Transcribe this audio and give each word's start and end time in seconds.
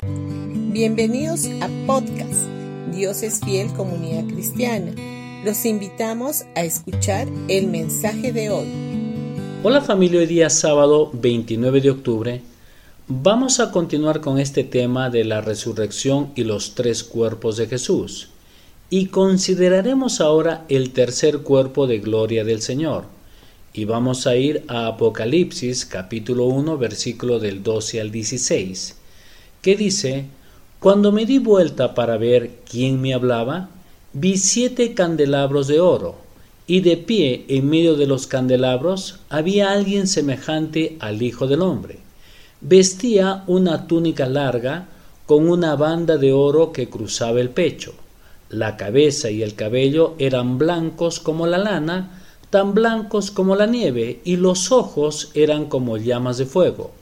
Bienvenidos 0.00 1.46
a 1.60 1.68
podcast 1.84 2.46
Dios 2.94 3.24
es 3.24 3.40
fiel 3.40 3.66
comunidad 3.72 4.32
cristiana. 4.32 4.92
Los 5.44 5.66
invitamos 5.66 6.44
a 6.54 6.62
escuchar 6.62 7.26
el 7.48 7.66
mensaje 7.66 8.32
de 8.32 8.48
hoy. 8.50 8.68
Hola 9.64 9.80
familia, 9.80 10.20
hoy 10.20 10.26
día 10.26 10.50
sábado 10.50 11.10
29 11.14 11.80
de 11.80 11.90
octubre 11.90 12.42
vamos 13.08 13.58
a 13.58 13.72
continuar 13.72 14.20
con 14.20 14.38
este 14.38 14.62
tema 14.62 15.10
de 15.10 15.24
la 15.24 15.40
resurrección 15.40 16.30
y 16.36 16.44
los 16.44 16.76
tres 16.76 17.02
cuerpos 17.02 17.56
de 17.56 17.66
Jesús. 17.66 18.28
Y 18.90 19.06
consideraremos 19.06 20.20
ahora 20.20 20.64
el 20.68 20.92
tercer 20.92 21.38
cuerpo 21.40 21.88
de 21.88 21.98
gloria 21.98 22.44
del 22.44 22.62
Señor. 22.62 23.06
Y 23.72 23.84
vamos 23.84 24.28
a 24.28 24.36
ir 24.36 24.62
a 24.68 24.86
Apocalipsis 24.86 25.84
capítulo 25.84 26.44
1 26.44 26.78
versículo 26.78 27.40
del 27.40 27.64
12 27.64 28.00
al 28.00 28.12
16, 28.12 28.97
que 29.62 29.76
dice, 29.76 30.26
Cuando 30.78 31.12
me 31.12 31.26
di 31.26 31.38
vuelta 31.38 31.94
para 31.94 32.16
ver 32.16 32.60
quién 32.68 33.00
me 33.00 33.14
hablaba, 33.14 33.68
vi 34.12 34.36
siete 34.36 34.94
candelabros 34.94 35.66
de 35.66 35.80
oro, 35.80 36.16
y 36.66 36.80
de 36.80 36.96
pie 36.96 37.44
en 37.48 37.68
medio 37.68 37.96
de 37.96 38.06
los 38.06 38.26
candelabros 38.26 39.20
había 39.28 39.72
alguien 39.72 40.06
semejante 40.06 40.96
al 41.00 41.22
Hijo 41.22 41.46
del 41.46 41.62
Hombre. 41.62 41.98
Vestía 42.60 43.44
una 43.46 43.86
túnica 43.86 44.26
larga 44.26 44.88
con 45.26 45.48
una 45.48 45.76
banda 45.76 46.16
de 46.16 46.32
oro 46.32 46.72
que 46.72 46.88
cruzaba 46.88 47.40
el 47.40 47.50
pecho 47.50 47.94
la 48.50 48.76
cabeza 48.76 49.30
y 49.30 49.42
el 49.42 49.54
cabello 49.54 50.14
eran 50.18 50.58
blancos 50.58 51.20
como 51.20 51.46
la 51.46 51.58
lana, 51.58 52.22
tan 52.50 52.72
blancos 52.72 53.30
como 53.30 53.56
la 53.56 53.66
nieve, 53.66 54.20
y 54.24 54.36
los 54.36 54.72
ojos 54.72 55.30
eran 55.34 55.66
como 55.66 55.98
llamas 55.98 56.38
de 56.38 56.46
fuego. 56.46 56.92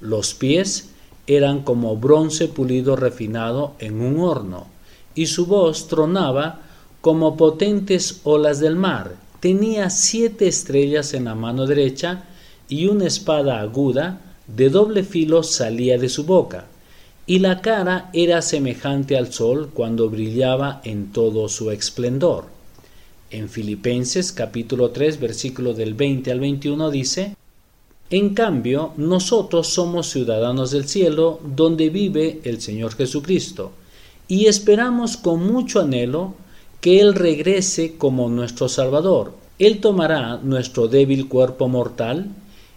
Los 0.00 0.32
pies 0.32 0.90
eran 1.26 1.62
como 1.62 1.96
bronce 1.96 2.48
pulido 2.48 2.96
refinado 2.96 3.74
en 3.78 4.00
un 4.00 4.20
horno, 4.20 4.66
y 5.14 5.26
su 5.26 5.46
voz 5.46 5.88
tronaba 5.88 6.60
como 7.00 7.36
potentes 7.36 8.20
olas 8.24 8.60
del 8.60 8.76
mar. 8.76 9.16
Tenía 9.40 9.90
siete 9.90 10.48
estrellas 10.48 11.14
en 11.14 11.24
la 11.24 11.34
mano 11.34 11.66
derecha, 11.66 12.24
y 12.68 12.86
una 12.86 13.06
espada 13.06 13.60
aguda 13.60 14.20
de 14.46 14.70
doble 14.70 15.04
filo 15.04 15.42
salía 15.42 15.98
de 15.98 16.08
su 16.08 16.24
boca 16.24 16.66
y 17.26 17.40
la 17.40 17.60
cara 17.60 18.08
era 18.12 18.40
semejante 18.40 19.16
al 19.16 19.32
sol 19.32 19.70
cuando 19.74 20.08
brillaba 20.08 20.80
en 20.84 21.12
todo 21.12 21.48
su 21.48 21.72
esplendor. 21.72 22.44
En 23.30 23.48
Filipenses 23.48 24.30
capítulo 24.30 24.90
3 24.90 25.18
versículo 25.18 25.74
del 25.74 25.94
20 25.94 26.30
al 26.30 26.38
21 26.38 26.90
dice, 26.90 27.35
En 28.10 28.34
cambio, 28.34 28.92
nosotros 28.96 29.66
somos 29.66 30.08
ciudadanos 30.08 30.70
del 30.70 30.86
cielo, 30.86 31.40
donde 31.44 31.90
vive 31.90 32.40
el 32.44 32.60
Señor 32.60 32.94
Jesucristo, 32.94 33.72
y 34.28 34.46
esperamos 34.46 35.16
con 35.16 35.44
mucho 35.44 35.80
anhelo 35.80 36.34
que 36.80 37.00
Él 37.00 37.14
regrese 37.14 37.96
como 37.96 38.28
nuestro 38.28 38.68
Salvador. 38.68 39.32
Él 39.58 39.80
tomará 39.80 40.36
nuestro 40.36 40.86
débil 40.86 41.28
cuerpo 41.28 41.68
mortal, 41.68 42.30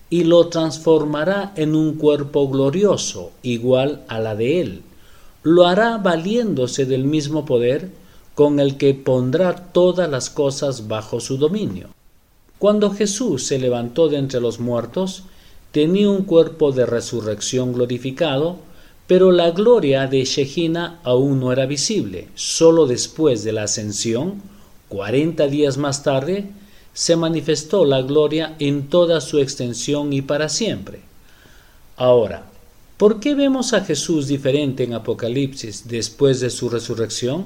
y 0.09 0.23
lo 0.23 0.47
transformará 0.47 1.53
en 1.55 1.75
un 1.75 1.93
cuerpo 1.95 2.49
glorioso, 2.49 3.31
igual 3.43 4.03
a 4.07 4.19
la 4.19 4.35
de 4.35 4.61
él. 4.61 4.81
Lo 5.43 5.67
hará 5.67 5.97
valiéndose 5.97 6.85
del 6.85 7.03
mismo 7.03 7.45
poder 7.45 7.91
con 8.33 8.59
el 8.59 8.77
que 8.77 8.93
pondrá 8.93 9.55
todas 9.71 10.09
las 10.09 10.29
cosas 10.29 10.87
bajo 10.87 11.19
su 11.19 11.37
dominio. 11.37 11.89
Cuando 12.59 12.91
Jesús 12.91 13.45
se 13.45 13.57
levantó 13.57 14.09
de 14.09 14.17
entre 14.17 14.41
los 14.41 14.59
muertos, 14.59 15.23
tenía 15.71 16.09
un 16.09 16.23
cuerpo 16.23 16.73
de 16.73 16.85
resurrección 16.85 17.71
glorificado, 17.71 18.57
pero 19.07 19.31
la 19.31 19.51
gloria 19.51 20.07
de 20.07 20.25
Shejina 20.25 20.99
aún 21.03 21.39
no 21.39 21.53
era 21.53 21.65
visible. 21.65 22.27
Solo 22.35 22.85
después 22.85 23.45
de 23.45 23.53
la 23.53 23.63
ascensión, 23.63 24.41
cuarenta 24.89 25.47
días 25.47 25.77
más 25.77 26.03
tarde, 26.03 26.49
se 26.93 27.15
manifestó 27.15 27.85
la 27.85 28.01
gloria 28.01 28.57
en 28.59 28.89
toda 28.89 29.21
su 29.21 29.39
extensión 29.39 30.11
y 30.11 30.21
para 30.21 30.49
siempre. 30.49 30.99
Ahora, 31.95 32.43
¿por 32.97 33.21
qué 33.21 33.35
vemos 33.35 33.71
a 33.71 33.85
Jesús 33.85 34.27
diferente 34.27 34.83
en 34.83 34.93
Apocalipsis 34.93 35.87
después 35.87 36.41
de 36.41 36.49
su 36.49 36.69
resurrección? 36.69 37.45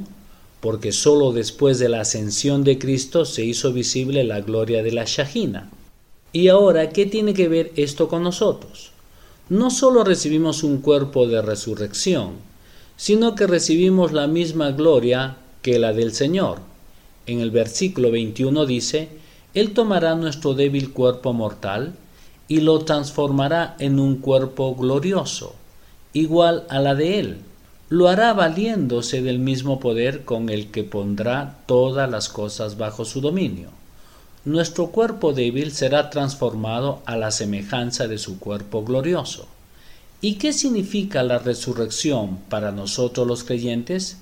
Porque 0.63 0.93
sólo 0.93 1.33
después 1.33 1.77
de 1.77 1.89
la 1.89 1.99
ascensión 1.99 2.63
de 2.63 2.79
Cristo 2.79 3.25
se 3.25 3.43
hizo 3.43 3.73
visible 3.73 4.23
la 4.23 4.39
gloria 4.39 4.81
de 4.81 4.93
la 4.93 5.03
Shahina. 5.03 5.69
Y 6.31 6.47
ahora, 6.47 6.91
¿qué 6.91 7.05
tiene 7.05 7.33
que 7.33 7.49
ver 7.49 7.73
esto 7.75 8.07
con 8.07 8.23
nosotros? 8.23 8.91
No 9.49 9.69
sólo 9.69 10.05
recibimos 10.05 10.63
un 10.63 10.77
cuerpo 10.77 11.27
de 11.27 11.41
resurrección, 11.41 12.35
sino 12.95 13.35
que 13.35 13.45
recibimos 13.45 14.13
la 14.13 14.27
misma 14.27 14.71
gloria 14.71 15.35
que 15.61 15.79
la 15.79 15.91
del 15.91 16.13
Señor. 16.13 16.59
En 17.25 17.41
el 17.41 17.51
versículo 17.51 18.09
21 18.09 18.65
dice, 18.65 19.09
él 19.53 19.73
tomará 19.73 20.15
nuestro 20.15 20.53
débil 20.53 20.93
cuerpo 20.93 21.33
mortal 21.33 21.93
y 22.47 22.61
lo 22.61 22.79
transformará 22.85 23.75
en 23.79 23.99
un 23.99 24.15
cuerpo 24.15 24.75
glorioso, 24.75 25.55
igual 26.13 26.63
a 26.69 26.79
la 26.79 26.95
de 26.95 27.19
Él. 27.19 27.37
Lo 27.93 28.07
hará 28.09 28.33
valiéndose 28.33 29.21
del 29.21 29.37
mismo 29.37 29.79
poder 29.79 30.25
con 30.25 30.49
el 30.49 30.71
que 30.71 30.83
pondrá 30.83 31.59
todas 31.67 32.09
las 32.09 32.27
cosas 32.27 32.75
bajo 32.75 33.05
su 33.05 33.21
dominio. 33.21 33.69
Nuestro 34.45 34.87
cuerpo 34.87 35.31
débil 35.31 35.71
será 35.71 36.09
transformado 36.09 37.03
a 37.05 37.17
la 37.17 37.29
semejanza 37.29 38.07
de 38.07 38.17
su 38.17 38.39
cuerpo 38.39 38.83
glorioso. 38.83 39.47
¿Y 40.21 40.39
qué 40.39 40.53
significa 40.53 41.21
la 41.21 41.37
resurrección 41.37 42.39
para 42.49 42.71
nosotros 42.71 43.27
los 43.27 43.43
creyentes? 43.43 44.17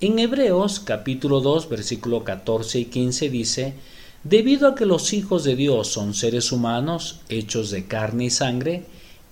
En 0.00 0.18
Hebreos 0.18 0.80
capítulo 0.80 1.42
2 1.42 1.68
versículo 1.68 2.24
14 2.24 2.78
y 2.78 2.84
15 2.86 3.28
dice, 3.28 3.74
Debido 4.24 4.68
a 4.68 4.74
que 4.74 4.86
los 4.86 5.12
hijos 5.12 5.44
de 5.44 5.54
Dios 5.54 5.88
son 5.88 6.14
seres 6.14 6.50
humanos 6.50 7.20
hechos 7.28 7.70
de 7.70 7.86
carne 7.86 8.24
y 8.24 8.30
sangre, 8.30 8.86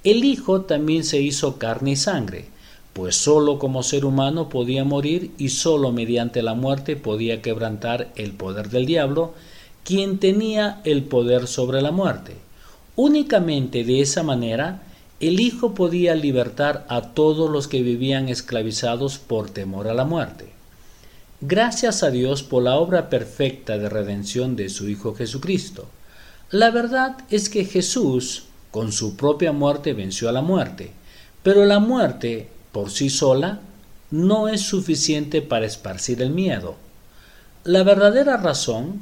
el 0.04 0.22
Hijo 0.22 0.60
también 0.60 1.02
se 1.02 1.22
hizo 1.22 1.56
carne 1.56 1.92
y 1.92 1.96
sangre, 1.96 2.50
pues 2.92 3.16
sólo 3.16 3.58
como 3.58 3.82
ser 3.82 4.04
humano 4.04 4.48
podía 4.48 4.84
morir 4.84 5.30
y 5.38 5.50
sólo 5.50 5.92
mediante 5.92 6.42
la 6.42 6.54
muerte 6.54 6.96
podía 6.96 7.40
quebrantar 7.42 8.08
el 8.16 8.32
poder 8.32 8.70
del 8.70 8.86
diablo, 8.86 9.34
quien 9.84 10.18
tenía 10.18 10.80
el 10.84 11.04
poder 11.04 11.46
sobre 11.46 11.82
la 11.82 11.92
muerte. 11.92 12.34
Únicamente 12.96 13.84
de 13.84 14.00
esa 14.00 14.22
manera 14.22 14.82
el 15.20 15.38
Hijo 15.38 15.74
podía 15.74 16.14
libertar 16.14 16.86
a 16.88 17.02
todos 17.12 17.50
los 17.50 17.68
que 17.68 17.82
vivían 17.82 18.28
esclavizados 18.28 19.18
por 19.18 19.50
temor 19.50 19.86
a 19.86 19.94
la 19.94 20.04
muerte. 20.04 20.46
Gracias 21.42 22.02
a 22.02 22.10
Dios 22.10 22.42
por 22.42 22.62
la 22.62 22.76
obra 22.76 23.08
perfecta 23.10 23.78
de 23.78 23.88
redención 23.88 24.56
de 24.56 24.68
su 24.68 24.88
Hijo 24.88 25.14
Jesucristo. 25.14 25.88
La 26.50 26.70
verdad 26.70 27.18
es 27.30 27.48
que 27.48 27.64
Jesús, 27.64 28.44
con 28.70 28.92
su 28.92 29.16
propia 29.16 29.52
muerte, 29.52 29.92
venció 29.92 30.28
a 30.28 30.32
la 30.32 30.42
muerte, 30.42 30.90
pero 31.42 31.64
la 31.64 31.78
muerte, 31.78 32.48
por 32.72 32.90
sí 32.90 33.10
sola, 33.10 33.60
no 34.10 34.48
es 34.48 34.62
suficiente 34.62 35.42
para 35.42 35.66
esparcir 35.66 36.22
el 36.22 36.30
miedo. 36.30 36.76
La 37.64 37.82
verdadera 37.82 38.36
razón 38.36 39.00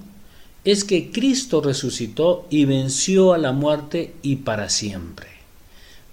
es 0.64 0.84
que 0.84 1.10
Cristo 1.10 1.60
resucitó 1.60 2.46
y 2.50 2.64
venció 2.64 3.32
a 3.32 3.38
la 3.38 3.52
muerte 3.52 4.14
y 4.22 4.36
para 4.36 4.68
siempre. 4.68 5.28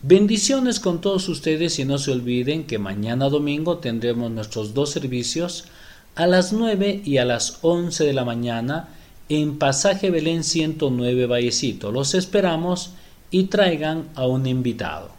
Bendiciones 0.02 0.80
con 0.80 1.02
todos 1.02 1.28
ustedes 1.30 1.80
y 1.80 1.86
no 1.86 1.98
se 1.98 2.12
olviden 2.12 2.66
que 2.66 2.78
mañana 2.78 3.28
domingo 3.28 3.80
tendremos 3.80 4.30
nuestros 4.30 4.74
dos 4.74 4.92
servicios 4.92 5.66
a 6.14 6.28
las 6.28 6.54
9 6.54 7.02
y 7.04 7.18
a 7.18 7.26
las 7.26 7.58
11 7.64 8.04
de 8.04 8.14
la 8.14 8.24
mañana 8.24 8.90
en 9.30 9.58
Pasaje 9.58 10.12
Belén 10.12 10.44
109 10.44 11.26
Vallecito. 11.26 11.92
Los 11.92 12.14
esperamos 12.14 12.92
y 13.32 13.46
traigan 13.46 14.08
a 14.14 14.28
un 14.28 14.46
invitado. 14.46 15.15